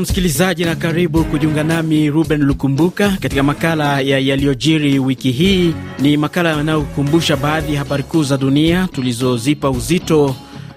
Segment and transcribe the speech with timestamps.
[0.00, 5.74] Msikilizaji, na karibu kujiunga nami Ruben Lukumbuka katika makala ya yaliyojiri wiki hii.
[5.98, 10.34] Ni makala yanayokumbusha baadhi ya habari kuu za dunia tulizozipa uzito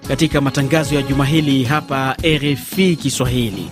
[0.07, 3.65] katika matangazo ya juma hili hapa RFI Kiswahili.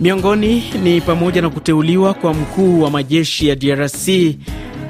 [0.00, 4.08] Miongoni ni pamoja na kuteuliwa kwa mkuu wa majeshi ya DRC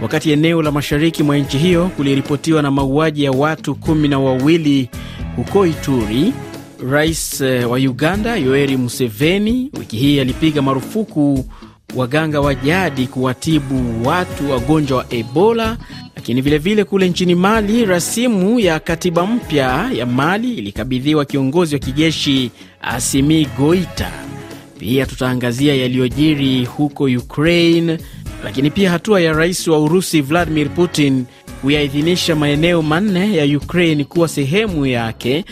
[0.02, 4.89] wakati eneo la mashariki mwa nchi hiyo kuliripotiwa na mauaji ya watu kumi na wawili
[5.36, 6.32] huko Ituri.
[6.82, 11.44] Rais eh, wa Uganda Yoweri Museveni wiki hii alipiga marufuku
[11.96, 15.76] waganga wa jadi kuwatibu watu wagonjwa wa Ebola.
[16.16, 21.78] Lakini vilevile vile kule nchini Mali, rasimu ya katiba mpya ya Mali ilikabidhiwa kiongozi wa
[21.78, 22.50] kijeshi
[22.82, 24.12] Asimi Goita.
[24.78, 27.98] Pia tutaangazia yaliyojiri huko Ukraine,
[28.44, 31.25] lakini pia hatua ya rais wa Urusi Vladimir Putin
[31.61, 35.44] kuyaidhinisha maeneo manne ya Ukraine kuwa sehemu yake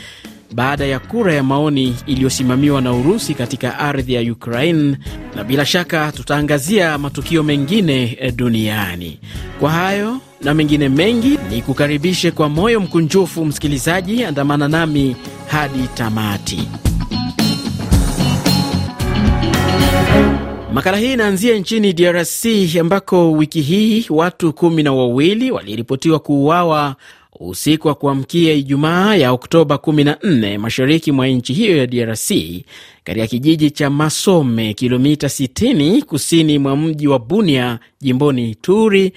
[0.55, 4.97] baada ya kura ya maoni iliyosimamiwa na Urusi katika ardhi ya Ukraine,
[5.37, 9.19] na bila shaka tutaangazia matukio mengine eh, duniani.
[9.61, 16.69] Kwa hayo na mengine mengi, ni kukaribishe kwa moyo mkunjufu msikilizaji, andamana nami hadi tamati.
[20.73, 22.47] Makala hii inaanzia nchini DRC
[22.81, 26.97] ambako wiki hii watu kumi na wawili waliripotiwa kuuawa
[27.49, 32.31] usiku wa kuamkia Ijumaa ya Oktoba 14 mashariki mwa nchi hiyo ya DRC
[33.05, 39.13] katika kijiji cha Masome, kilomita 60 kusini mwa mji wa Bunia, jimboni Ituri,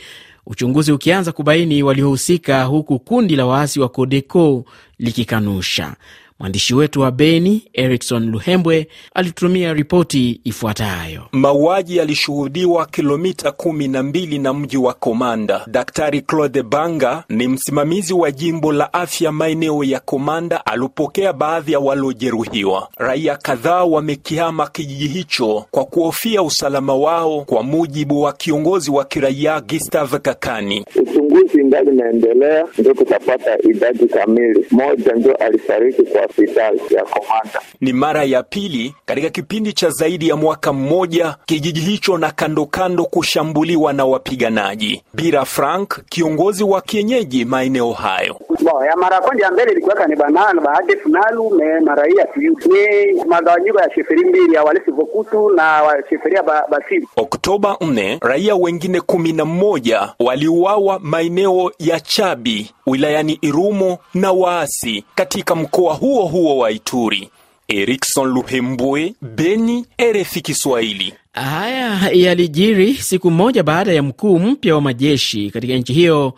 [0.45, 4.65] uchunguzi ukianza kubaini waliohusika, huku kundi la waasi wa Kodeko
[4.99, 5.95] likikanusha.
[6.39, 11.21] Mwandishi wetu wa Beni Erikson Luhembwe alitutumia ripoti ifuatayo.
[11.31, 15.65] Mauaji yalishuhudiwa kilomita kumi na mbili na mji wa Komanda.
[15.67, 21.79] Daktari Claude Banga ni msimamizi wa jimbo la afya maeneo ya Komanda, alipokea baadhi ya
[21.79, 22.87] waliojeruhiwa.
[22.97, 29.61] Raia kadhaa wamekihama kijiji hicho kwa kuhofia usalama wao, kwa mujibu wa kiongozi wa kiraia
[29.61, 30.85] Gustave Kakani.
[31.01, 34.65] Uchunguzi ingali naendelea, ndio tutapata idadi kamili.
[34.71, 37.61] Moja ndio alifariki kwa hospitali ya Komanda.
[37.81, 42.65] Ni mara ya pili katika kipindi cha zaidi ya mwaka mmoja kijiji hicho na kando
[42.65, 45.03] kando kushambuliwa na wapiganaji.
[45.13, 50.61] Bira Frank, kiongozi wa kienyeji maeneo hayo: Bo, ya mara kwanza mbele ilikuwa ni banana
[50.61, 56.43] bahade funalu me maraia tuyu ni magawanyiko ya sheferi mbili ya walisi vokutu na sheferia
[56.43, 57.07] ba, basili.
[57.15, 65.05] Oktoba 4 raia wengine kumi na mmoja waliuawa maeneo ya Chabi wilayani Irumo na waasi
[65.15, 67.29] katika mkoa huo huo wa Ituri.
[67.67, 71.13] Erikson Luhembwe, Beni, RFI Kiswahili.
[71.33, 76.33] Haya yalijiri siku moja baada ya mkuu mpya wa majeshi katika nchi hiyo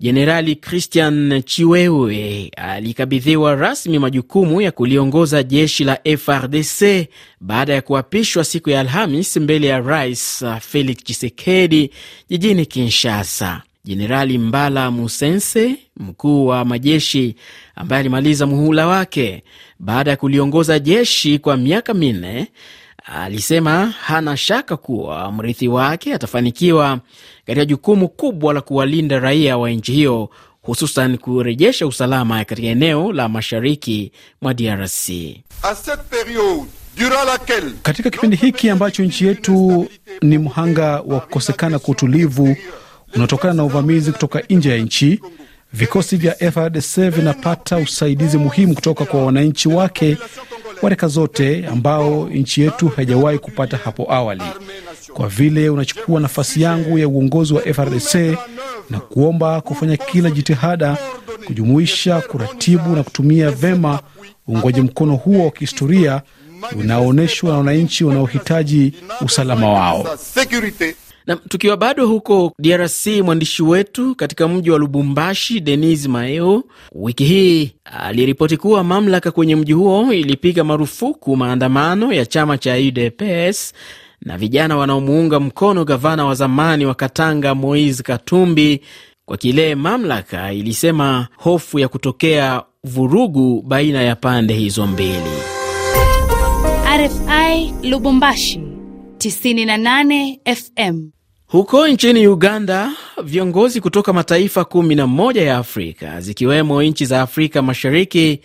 [0.00, 7.08] Jenerali Christian Chiwewe alikabidhiwa rasmi majukumu ya kuliongoza jeshi la FRDC
[7.40, 11.90] baada ya kuapishwa siku ya Alhamis mbele ya Rais Felix Tshisekedi
[12.30, 13.62] jijini Kinshasa.
[13.84, 17.36] Jenerali Mbala Musense, mkuu wa majeshi
[17.76, 19.44] ambaye alimaliza muhula wake
[19.78, 22.48] baada ya kuliongoza jeshi kwa miaka minne,
[23.04, 26.98] alisema hana shaka kuwa mrithi wake atafanikiwa
[27.46, 30.30] katika jukumu kubwa la kuwalinda raia wa nchi hiyo,
[30.62, 35.10] hususan kurejesha usalama katika eneo la mashariki mwa DRC.
[37.82, 39.88] Katika kipindi hiki ambacho nchi yetu
[40.22, 42.56] ni mhanga wa kukosekana kwa utulivu
[43.14, 45.20] unaotokana na uvamizi kutoka nje ya nchi,
[45.72, 50.16] vikosi vya FARDC vinapata usaidizi muhimu kutoka kwa wananchi wake
[50.82, 54.42] wa rika zote ambao nchi yetu haijawahi kupata hapo awali.
[55.12, 58.14] Kwa vile unachukua nafasi yangu ya uongozi wa FARDC
[58.90, 60.96] na kuomba kufanya kila jitihada
[61.46, 64.00] kujumuisha, kuratibu na kutumia vema
[64.48, 66.22] uungwaji mkono huo wa kihistoria
[66.76, 70.06] unaoonyeshwa na wananchi wanaohitaji usalama wao.
[71.26, 77.72] Na tukiwa bado huko DRC, mwandishi wetu katika mji wa Lubumbashi, Denis Maeo, wiki hii
[77.84, 83.72] aliripoti kuwa mamlaka kwenye mji huo ilipiga marufuku maandamano ya chama cha UDPS
[84.20, 88.80] na vijana wanaomuunga mkono gavana wa zamani wa Katanga Moise Katumbi
[89.24, 95.32] kwa kile mamlaka ilisema hofu ya kutokea vurugu baina ya pande hizo mbili.
[96.96, 98.71] RFI Lubumbashi
[99.28, 101.10] 98 FM.
[101.46, 102.90] Huko nchini Uganda,
[103.24, 108.40] viongozi kutoka mataifa 11 ya Afrika zikiwemo nchi za Afrika Mashariki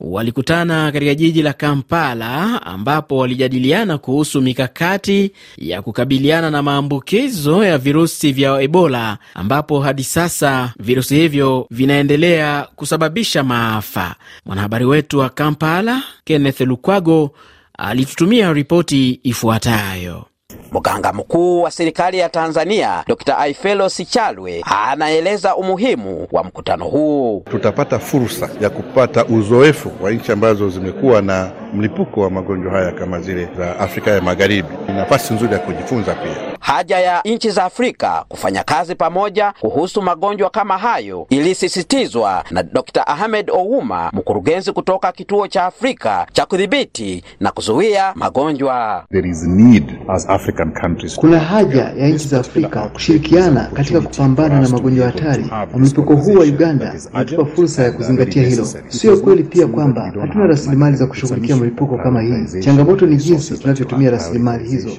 [0.00, 8.32] walikutana katika jiji la Kampala ambapo walijadiliana kuhusu mikakati ya kukabiliana na maambukizo ya virusi
[8.32, 14.14] vya Ebola ambapo hadi sasa virusi hivyo vinaendelea kusababisha maafa.
[14.46, 17.30] Mwanahabari wetu wa Kampala Kenneth Lukwago
[17.80, 20.29] alitutumia ripoti ifuatayo.
[20.72, 23.36] Mganga mkuu wa serikali ya Tanzania Dr.
[23.38, 27.42] Aifelo Sichalwe anaeleza umuhimu wa mkutano huu.
[27.50, 33.20] Tutapata fursa ya kupata uzoefu wa nchi ambazo zimekuwa na mlipuko wa magonjwa haya kama
[33.20, 34.68] zile za Afrika ya Magharibi.
[34.88, 40.02] Ni nafasi nzuri ya kujifunza pia haja ya nchi za Afrika kufanya kazi pamoja kuhusu
[40.02, 43.02] magonjwa kama hayo ilisisitizwa na Dr.
[43.06, 49.04] Ahmed Ouma, mkurugenzi kutoka kituo cha Afrika cha kudhibiti na kuzuia magonjwa.
[49.12, 51.16] There is need as African countries.
[51.16, 56.34] Kuna haja ya nchi za Afrika kushirikiana katika kupambana na magonjwa hatari, na mlipuko huu
[56.34, 58.66] wa Uganda unatupa fursa ya kuzingatia hilo.
[58.88, 62.60] Sio kweli pia kwamba hatuna rasilimali za kushughulikia mlipuko kama hii.
[62.60, 64.90] Changamoto ni jinsi tunavyotumia rasilimali hizo.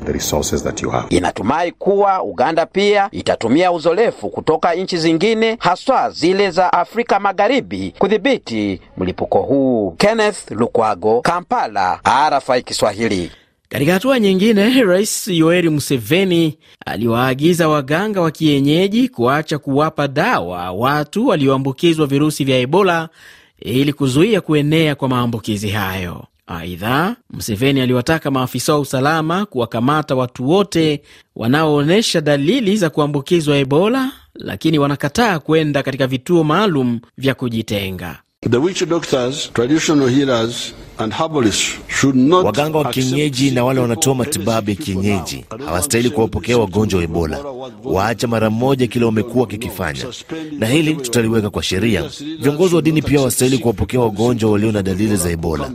[1.09, 8.81] Inatumai kuwa Uganda pia itatumia uzoefu kutoka nchi zingine, haswa zile za Afrika Magharibi kudhibiti
[8.97, 9.91] mlipuko huu.
[9.97, 11.99] Kenneth Lukwago, Kampala,
[12.29, 13.31] RFI Kiswahili.
[13.71, 22.07] Katika hatua nyingine, Rais Yoweri Museveni aliwaagiza waganga wa kienyeji kuacha kuwapa dawa watu walioambukizwa
[22.07, 23.09] virusi vya Ebola
[23.59, 26.25] ili kuzuia kuenea kwa maambukizi hayo.
[26.47, 31.01] Aidha, Museveni aliwataka maafisa wa usalama kuwakamata watu wote
[31.35, 38.19] wanaoonyesha dalili za kuambukizwa Ebola, lakini wanakataa kwenda katika vituo maalum vya kujitenga.
[38.49, 44.15] The witch doctors, traditional healers and herbalists should not waganga wa kienyeji na wale wanatoa
[44.15, 47.39] matibabu ya kienyeji hawastahili kuwapokea wagonjwa wa Ebola.
[47.83, 50.05] Waacha mara moja kile wamekuwa kikifanya,
[50.59, 52.09] na hili tutaliweka kwa sheria.
[52.39, 55.71] Viongozi wa dini pia hawastahili kuwapokea wagonjwa walio na dalili za Ebola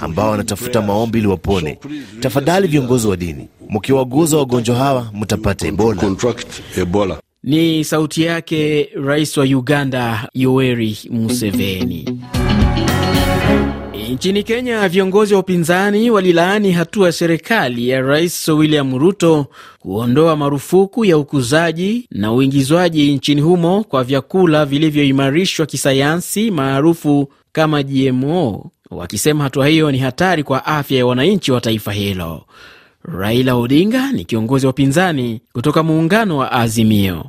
[0.00, 1.78] ambao wanatafuta maombi ili wapone.
[2.20, 6.16] Tafadhali viongozi wa dini, mkiwaguza wagonjwa hawa mtapata Ebola.
[7.42, 12.20] Ni sauti yake Rais wa Uganda Yoweri Museveni.
[14.12, 19.46] Nchini Kenya, viongozi wa upinzani walilaani hatua ya serikali ya Rais William Ruto
[19.78, 28.70] kuondoa marufuku ya ukuzaji na uingizwaji nchini humo kwa vyakula vilivyoimarishwa kisayansi maarufu kama GMO,
[28.90, 32.44] wakisema hatua hiyo ni hatari kwa afya ya wananchi wa taifa hilo.
[33.16, 37.24] Raila Odinga ni kiongozi wa upinzani kutoka muungano wa Azimio.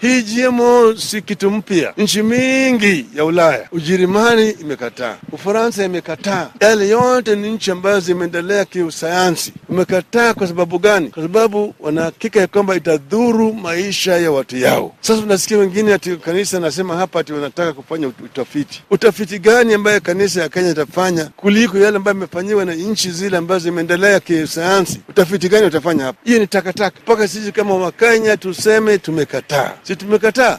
[0.00, 1.92] Hii GMO si kitu mpya.
[1.96, 6.50] Nchi mingi ya Ulaya, Ujerumani imekataa, Ufaransa imekataa.
[6.60, 9.52] Yale yote ni nchi ambazo zimeendelea kiusayansi.
[9.68, 11.08] Umekataa kwa sababu gani?
[11.08, 14.94] Kwa sababu wanahakika ya kwamba itadhuru maisha ya watu yao.
[15.00, 18.82] Sasa unasikia wengine ati kanisa anasema hapa ati wanataka kufanya utafiti.
[18.90, 23.60] Utafiti gani ambayo kanisa ya Kenya itafanya kuliko yale ambayo imefanyiwa na nchi zile ambazo
[23.64, 25.00] zimeendelea kiusayansi?
[25.08, 26.18] Utafiti gani utafanya hapa?
[26.24, 26.96] Hiyo ni takataka.
[27.02, 30.58] Mpaka sisi kama Wakenya tuseme tumekataa si tumekataa?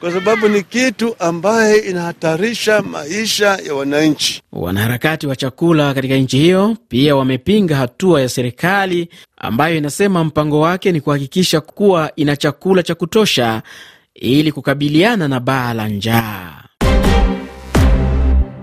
[0.00, 4.42] Kwa sababu ni kitu ambaye inahatarisha maisha ya wananchi.
[4.52, 10.92] Wanaharakati wa chakula katika nchi hiyo pia wamepinga hatua ya serikali ambayo inasema mpango wake
[10.92, 13.62] ni kuhakikisha kuwa ina chakula cha kutosha
[14.14, 16.59] ili kukabiliana na baa la njaa.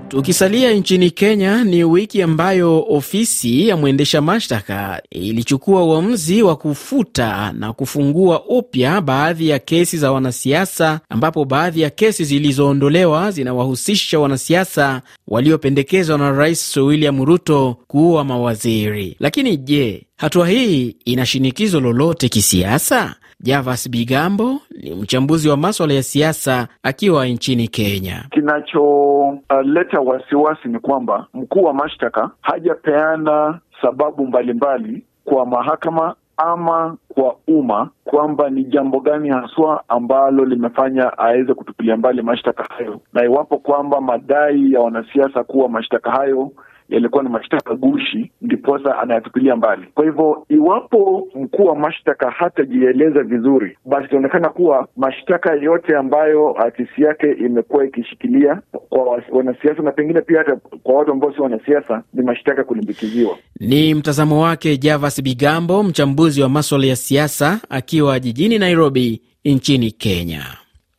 [0.09, 7.73] Tukisalia nchini Kenya, ni wiki ambayo ofisi ya mwendesha mashtaka ilichukua uamuzi wa kufuta na
[7.73, 16.17] kufungua upya baadhi ya kesi za wanasiasa, ambapo baadhi ya kesi zilizoondolewa zinawahusisha wanasiasa waliopendekezwa
[16.17, 19.15] na Rais William Ruto kuwa mawaziri.
[19.19, 23.15] Lakini je, hatua hii ina shinikizo lolote kisiasa?
[23.43, 28.25] Javas Bigambo ni mchambuzi wa maswala ya siasa akiwa nchini Kenya.
[28.31, 36.97] Kinacholeta uh, wasiwasi ni kwamba mkuu wa mashtaka hajapeana sababu mbalimbali mbali kwa mahakama ama
[37.07, 43.23] kwa umma kwamba ni jambo gani haswa ambalo limefanya aweze kutupilia mbali mashtaka hayo, na
[43.25, 46.51] iwapo kwamba madai ya wanasiasa kuwa mashtaka hayo
[46.89, 49.85] yalikuwa ni mashtaka gushi, ndiposa anayatupilia mbali.
[49.93, 57.01] Kwa hivyo, iwapo mkuu wa mashtaka hatajieleza vizuri, basi itaonekana kuwa mashtaka yote ambayo afisi
[57.03, 62.23] yake imekuwa ikishikilia kwa wanasiasa na pengine pia hata kwa watu ambao si wanasiasa ni
[62.23, 63.37] mashtaka kulimbikiziwa.
[63.59, 70.41] Ni mtazamo wake Javas Bigambo, mchambuzi wa maswala ya siasa akiwa jijini Nairobi nchini Kenya.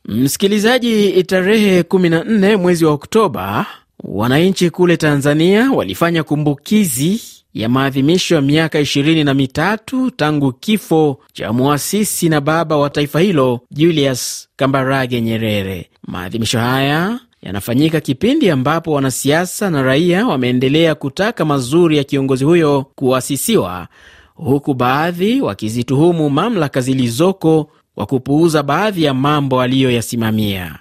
[0.05, 3.67] Msikilizaji, tarehe 14 mwezi wa Oktoba
[4.05, 7.21] Wananchi kule Tanzania walifanya kumbukizi
[7.55, 13.21] ya maadhimisho ya miaka ishirini na mitatu tangu kifo cha mwasisi na baba wa taifa
[13.21, 15.91] hilo Julius Kambarage Nyerere.
[16.07, 23.89] Maadhimisho haya yanafanyika kipindi ambapo wanasiasa na raia wameendelea kutaka mazuri ya kiongozi huyo kuasisiwa,
[24.35, 30.79] huku baadhi wakizituhumu mamlaka zilizoko kwa kupuuza baadhi ya mambo aliyoyasimamia.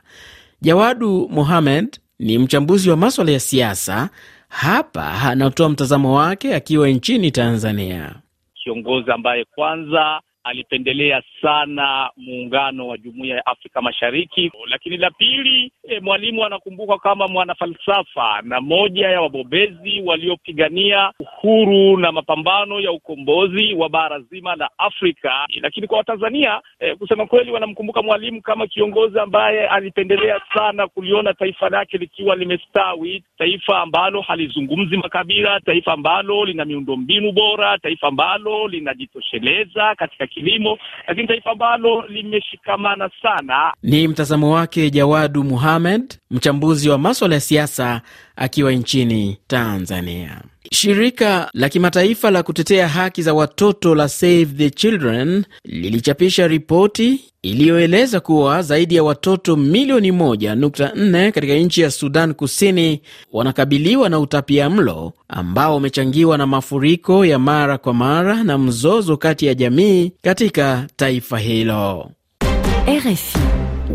[0.62, 4.10] Jawadu Mohamed ni mchambuzi wa maswala ya siasa
[4.50, 8.16] hapa anatoa mtazamo wake akiwa nchini Tanzania.
[8.64, 16.00] Kiongozi ambaye kwanza alipendelea sana muungano wa jumuiya ya Afrika Mashariki, lakini la pili e,
[16.00, 23.89] Mwalimu anakumbuka kama mwanafalsafa na moja ya wabobezi waliopigania uhuru na mapambano ya ukombozi wa
[23.89, 25.32] bara zima la Afrika.
[25.62, 31.70] Lakini kwa Watanzania e, kusema kweli, wanamkumbuka Mwalimu kama kiongozi ambaye alipendelea sana kuliona taifa
[31.70, 39.96] lake likiwa limestawi, taifa ambalo halizungumzi makabila, taifa ambalo lina miundombinu bora, taifa ambalo linajitosheleza
[39.96, 40.77] katika kilimo,
[41.08, 43.74] lakini taifa ambalo limeshikamana sana.
[43.84, 48.01] Ni mtazamo wake Jawadu Muhamed, mchambuzi wa maswala ya siasa
[48.36, 50.41] akiwa nchini Tanzania.
[50.72, 58.20] Shirika la kimataifa la kutetea haki za watoto la Save the Children lilichapisha ripoti iliyoeleza
[58.20, 63.02] kuwa zaidi ya watoto milioni 1.4 katika nchi ya Sudan Kusini
[63.34, 69.46] wanakabiliwa na utapia mlo ambao umechangiwa na mafuriko ya mara kwa mara na mzozo kati
[69.46, 72.12] ya jamii katika taifa hilo.
[72.90, 73.38] RFI.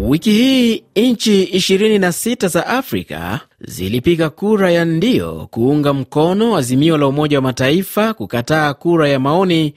[0.01, 7.39] Wiki hii nchi 26 za Afrika zilipiga kura ya ndio kuunga mkono azimio la Umoja
[7.39, 9.75] wa Mataifa kukataa kura ya maoni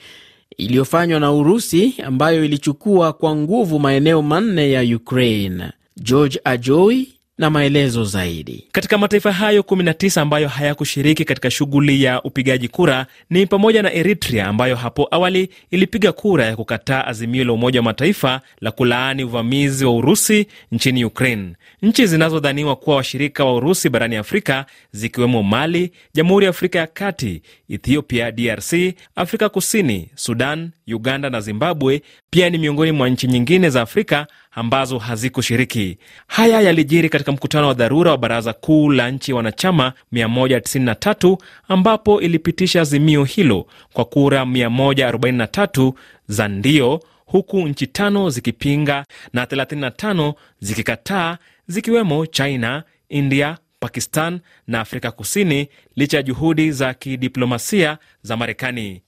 [0.58, 5.72] iliyofanywa na Urusi ambayo ilichukua kwa nguvu maeneo manne ya Ukraine.
[6.02, 8.68] George Ajoi na maelezo zaidi.
[8.72, 14.48] Katika mataifa hayo 19 ambayo hayakushiriki katika shughuli ya upigaji kura ni pamoja na Eritrea
[14.48, 19.86] ambayo hapo awali ilipiga kura ya kukataa azimio la Umoja wa Mataifa la kulaani uvamizi
[19.86, 21.54] wa Urusi nchini Ukraine.
[21.82, 27.42] Nchi zinazodhaniwa kuwa washirika wa Urusi barani Afrika zikiwemo Mali, Jamhuri ya Afrika ya Kati,
[27.70, 28.74] Ethiopia, DRC,
[29.16, 34.98] Afrika Kusini, Sudan, Uganda na Zimbabwe pia ni miongoni mwa nchi nyingine za Afrika ambazo
[34.98, 35.98] hazikushiriki.
[36.28, 42.82] Haya yalijiri katika mkutano wa dharura wa Baraza Kuu la nchi wanachama 193 ambapo ilipitisha
[42.82, 45.94] azimio hilo kwa kura 143
[46.28, 55.12] za ndio, huku nchi tano zikipinga na 35 zikikataa, zikiwemo China, India, Pakistan na Afrika
[55.12, 59.02] Kusini, licha ya juhudi za kidiplomasia za Marekani.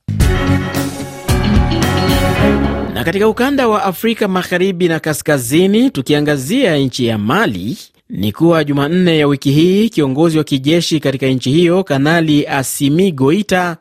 [2.98, 7.78] Na katika ukanda wa Afrika magharibi na kaskazini, tukiangazia nchi ya Mali,
[8.10, 13.78] ni kuwa Jumanne ya wiki hii kiongozi wa kijeshi katika nchi hiyo Kanali Asimi Goita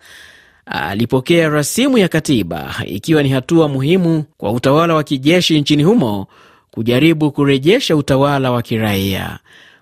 [0.67, 6.27] alipokea rasimu ya katiba, ikiwa ni hatua muhimu kwa utawala wa kijeshi nchini humo
[6.71, 9.39] kujaribu kurejesha utawala wa kiraia.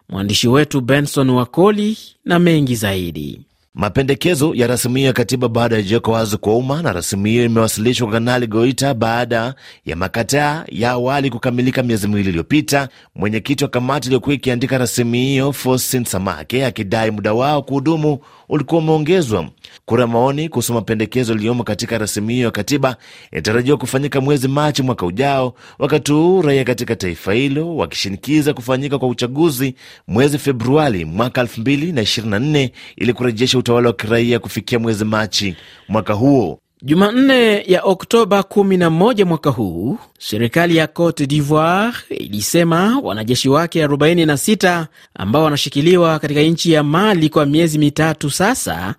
[0.08, 3.40] Mwandishi wetu Benson Wakoli na mengi zaidi.
[3.74, 7.44] Mapendekezo ya rasimu hiyo ya katiba baada ya jeko wazi kwa umma, na rasimu hiyo
[7.44, 9.54] imewasilishwa kwa Kanali Goita baada
[9.86, 12.88] ya makataa ya awali kukamilika miezi miwili iliyopita.
[13.14, 19.48] Mwenyekiti wa kamati iliyokuwa ikiandika rasimu hiyo Faustin Samake akidai muda wao kuhudumu ulikuwa umeongezwa.
[19.84, 22.96] Kura maoni kuhusu mapendekezo yaliyomo katika rasimu hiyo ya katiba
[23.32, 29.08] inatarajiwa kufanyika mwezi Machi mwaka ujao, wakati huu raia katika taifa hilo wakishinikiza kufanyika kwa
[29.08, 29.74] uchaguzi
[30.08, 35.56] mwezi Februari mwaka 2024 ili kurejesha utawala wa kiraia kufikia mwezi Machi
[35.88, 36.58] mwaka huo.
[36.82, 45.42] Jumanne ya Oktoba 11 mwaka huu, serikali ya Cote d'Ivoire ilisema wanajeshi wake 46 ambao
[45.44, 48.94] wanashikiliwa katika nchi ya Mali kwa miezi mitatu sasa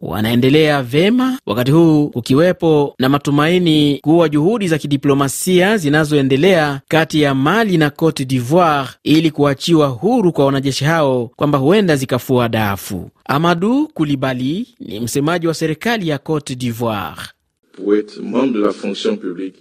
[0.00, 7.78] wanaendelea vema, wakati huu kukiwepo na matumaini kuwa juhudi za kidiplomasia zinazoendelea kati ya Mali
[7.78, 13.10] na Cote d'Ivoire ili kuachiwa huru kwa wanajeshi hao kwamba huenda zikafua dafu.
[13.24, 17.22] Amadu Kulibali ni msemaji wa serikali ya Cote d'Ivoire.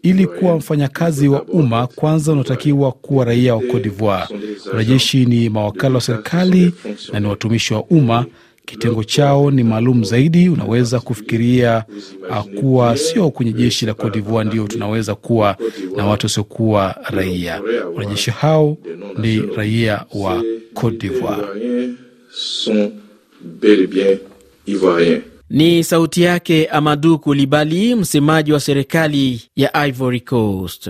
[0.04, 4.28] Ili kuwa mfanyakazi wa umma, kwanza unatakiwa kuwa raia wa Cote d'Ivoire.
[4.72, 6.74] Wanajeshi ni mawakala wa serikali
[7.14, 8.26] na ni watumishi wa umma.
[8.66, 10.50] Kitengo chao ni maalum zaidi.
[10.50, 11.84] Unaweza kufikiria
[12.30, 15.58] uh, kuwa sio kwenye jeshi la Cote d'Ivoire ndio tunaweza kuwa
[15.96, 17.62] na watu wasiokuwa raia.
[17.96, 18.78] Wanajeshi hao
[19.18, 20.44] ni raia wa
[20.74, 21.48] Cote d'Ivoire.
[25.50, 30.90] Ni sauti yake Amadou Kulibali, msemaji wa serikali ya Ivory Coast.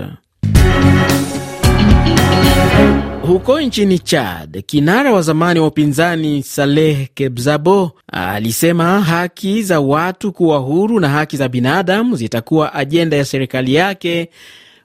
[3.27, 10.57] Huko nchini Chad, kinara wa zamani wa upinzani Saleh Kebzabo alisema haki za watu kuwa
[10.57, 14.29] huru na haki za binadamu zitakuwa ajenda ya serikali yake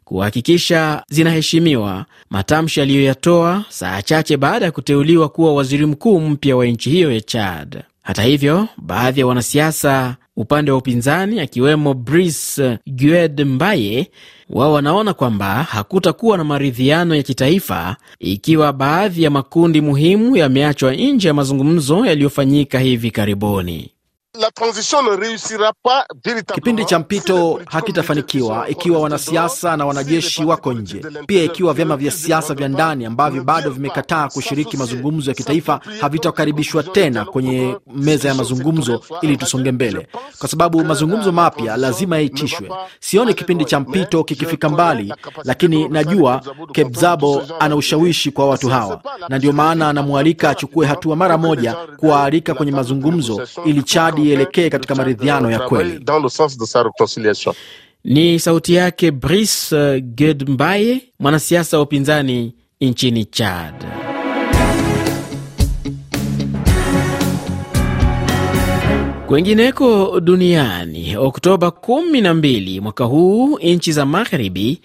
[0.05, 6.91] kuhakikisha zinaheshimiwa, matamshi aliyoyatoa saa chache baada ya kuteuliwa kuwa waziri mkuu mpya wa nchi
[6.91, 7.83] hiyo ya Chad.
[8.03, 14.11] Hata hivyo, baadhi ya wanasiasa upande wa upinzani akiwemo Brice Gued Mbaye,
[14.51, 21.29] wao wanaona kwamba hakutakuwa na maridhiano ya kitaifa ikiwa baadhi ya makundi muhimu yameachwa nje
[21.29, 23.91] ya mazungumzo yaliyofanyika hivi karibuni.
[26.55, 32.55] Kipindi cha mpito hakitafanikiwa ikiwa wanasiasa na wanajeshi wako nje, pia ikiwa vyama vya siasa
[32.55, 39.01] vya ndani ambavyo bado vimekataa kushiriki mazungumzo ya kitaifa havitakaribishwa tena kwenye meza ya mazungumzo
[39.23, 40.09] ili tusonge mbele,
[40.39, 42.71] kwa sababu mazungumzo mapya lazima yaitishwe.
[43.01, 49.39] Sioni kipindi cha mpito kikifika mbali, lakini najua Kebzabo ana ushawishi kwa watu hawa, na
[49.39, 53.83] ndio maana anamwalika achukue hatua mara moja kuwaalika kwenye mazungumzo ili
[54.21, 56.05] Chadi ielekee katika maridhiano ya kweli.
[58.05, 63.75] Ni sauti yake Brice Gedmbaye, mwanasiasa wa upinzani nchini Chad.
[69.27, 74.81] Kwengineko duniani, Oktoba 12 mwaka huu, nchi za magharibi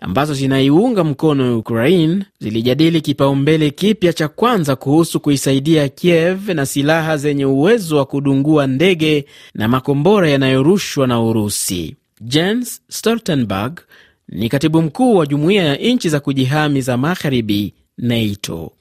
[0.00, 7.44] ambazo zinaiunga mkono Ukraine zilijadili kipaumbele kipya cha kwanza kuhusu kuisaidia Kiev na silaha zenye
[7.44, 9.24] uwezo wa kudungua ndege
[9.54, 11.96] na makombora yanayorushwa na Urusi.
[12.20, 13.80] Jens Stoltenberg
[14.28, 18.72] ni katibu mkuu wa jumuiya ya nchi za kujihami za magharibi NATO.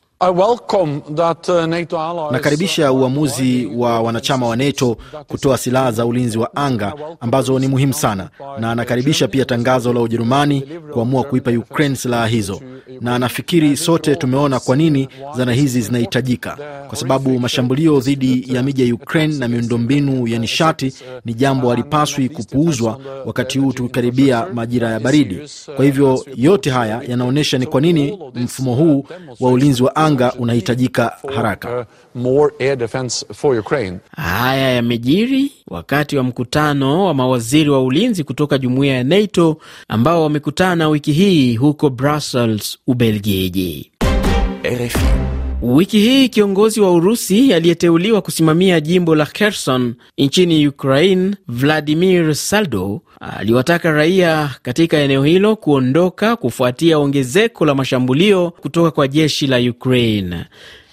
[2.32, 4.98] Nakaribisha uamuzi wa wanachama wa NATO
[5.28, 10.02] kutoa silaha za ulinzi wa anga ambazo ni muhimu sana, na nakaribisha pia tangazo la
[10.02, 10.62] Ujerumani
[10.94, 12.62] kuamua kuipa Ukraine silaha hizo,
[13.02, 16.58] na nafikiri sote tumeona kwa nini zana hizi zinahitajika,
[16.88, 20.94] kwa sababu mashambulio dhidi ya miji ya Ukraine na miundombinu ya nishati
[21.26, 25.40] ni jambo halipaswi kupuuzwa wakati huu tukikaribia majira ya baridi.
[25.76, 29.06] Kwa hivyo yote haya yanaonyesha ni kwa nini mfumo huu
[29.40, 30.07] wa ulinzi wa anga
[30.40, 31.86] unahitajika haraka.
[34.16, 40.90] Haya yamejiri wakati wa mkutano wa mawaziri wa ulinzi kutoka jumuiya ya NATO ambao wamekutana
[40.90, 43.92] wiki hii huko Brussels, Ubelgiji.
[44.64, 45.47] RFI.
[45.70, 53.92] Wiki hii kiongozi wa Urusi aliyeteuliwa kusimamia jimbo la Kherson nchini Ukraine, Vladimir Saldo, aliwataka
[53.92, 60.46] raia katika eneo hilo kuondoka kufuatia ongezeko la mashambulio kutoka kwa jeshi la Ukraine.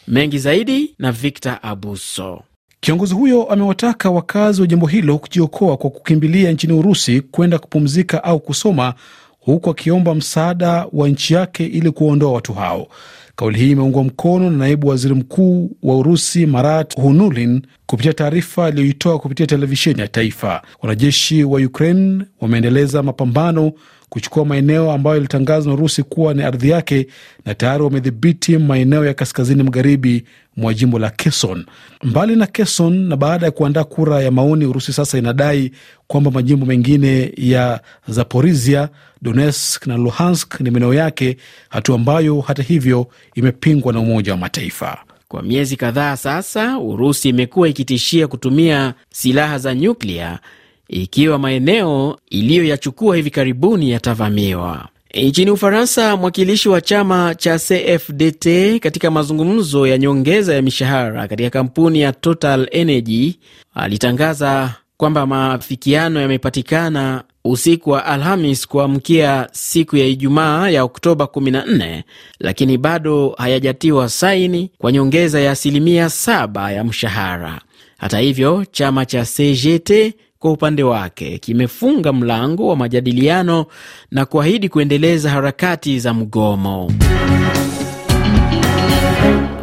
[0.09, 2.43] Mengi zaidi na Victor Abuso.
[2.81, 8.41] Kiongozi huyo amewataka wakazi wa jimbo hilo kujiokoa kwa kukimbilia nchini Urusi kwenda kupumzika au
[8.41, 8.95] kusoma,
[9.41, 12.89] huku akiomba msaada wa nchi yake ili kuwaondoa watu hao.
[13.37, 19.19] Kauli hii imeungwa mkono na naibu waziri mkuu wa Urusi Marat Hunulin kupitia taarifa aliyoitoa
[19.19, 20.63] kupitia televisheni ya taifa.
[20.83, 23.73] Wanajeshi wa Ukraine wameendeleza mapambano
[24.15, 27.07] kuchukua maeneo ambayo yalitangazwa na Urusi kuwa ni ardhi yake
[27.45, 30.25] na tayari wamedhibiti maeneo ya kaskazini magharibi
[30.57, 31.65] mwa jimbo la Kherson.
[32.03, 35.73] Mbali na Kherson, na baada ya kuandaa kura ya maoni, Urusi sasa inadai
[36.07, 38.89] kwamba majimbo mengine ya Zaporizhia,
[39.23, 41.37] Donetsk na Luhansk ni maeneo yake,
[41.69, 44.99] hatua ambayo hata hivyo imepingwa na Umoja wa Mataifa.
[45.29, 50.39] Kwa miezi kadhaa sasa, Urusi imekuwa ikitishia kutumia silaha za nyuklia
[50.89, 54.89] ikiwa maeneo iliyoyachukua hivi karibuni yatavamiwa.
[55.15, 58.47] Nchini Ufaransa, mwakilishi wa chama cha CFDT
[58.81, 63.39] katika mazungumzo ya nyongeza ya mishahara katika kampuni ya Total Energy
[63.75, 72.03] alitangaza kwamba maafikiano yamepatikana usiku wa Alhamis kuamkia siku ya Ijumaa ya Oktoba 14,
[72.41, 77.61] lakini bado hayajatiwa saini kwa nyongeza ya asilimia 7 ya mshahara.
[77.99, 80.15] Hata hivyo, chama cha CGT
[80.45, 83.67] kwa upande wake kimefunga mlango wa majadiliano
[84.11, 86.93] na kuahidi kuendeleza harakati za mgomo.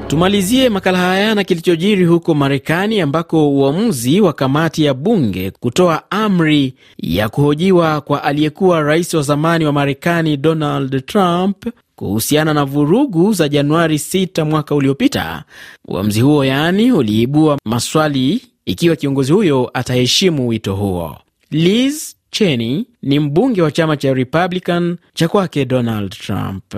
[0.08, 6.74] Tumalizie makala haya na kilichojiri huko Marekani, ambako uamuzi wa kamati ya bunge kutoa amri
[6.98, 11.66] ya kuhojiwa kwa aliyekuwa rais wa zamani wa Marekani Donald Trump
[11.96, 15.44] kuhusiana na vurugu za Januari 6 mwaka uliopita.
[15.88, 21.18] Uamuzi huo yaani uliibua maswali ikiwa kiongozi huyo ataheshimu wito huo.
[21.52, 26.76] Liz Cheney ni mbunge wa chama cha Republican cha kwake Donald Trump.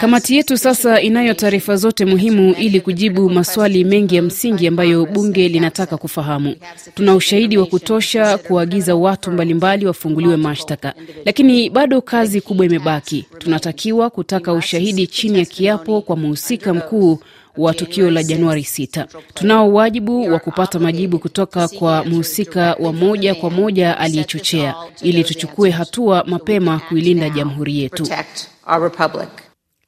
[0.00, 5.48] Kamati yetu sasa inayo taarifa zote muhimu ili kujibu maswali mengi ya msingi ambayo bunge
[5.48, 6.56] linataka kufahamu.
[6.94, 13.24] Tuna ushahidi wa kutosha kuagiza watu mbalimbali wafunguliwe mashtaka, lakini bado kazi kubwa imebaki.
[13.38, 17.18] Tunatakiwa kutaka ushahidi chini ya kiapo kwa mhusika mkuu
[17.56, 19.06] wa tukio la Januari 6.
[19.34, 25.70] Tunao wajibu wa kupata majibu kutoka kwa mhusika wa moja kwa moja aliyechochea, ili tuchukue
[25.70, 28.06] hatua mapema kuilinda jamhuri yetu.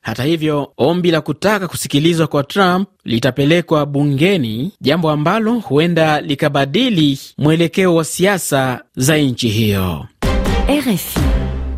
[0.00, 7.94] Hata hivyo, ombi la kutaka kusikilizwa kwa Trump litapelekwa bungeni, jambo ambalo huenda likabadili mwelekeo
[7.94, 10.06] wa siasa za nchi hiyo.
[10.68, 11.20] RFI.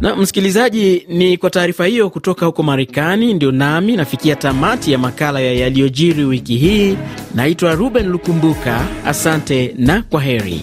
[0.01, 5.41] Na msikilizaji, ni kwa taarifa hiyo kutoka huko Marekani ndio nami nafikia tamati ya makala
[5.41, 6.97] ya yaliyojiri wiki hii.
[7.35, 10.63] Naitwa Ruben Lukumbuka, asante na kwa heri.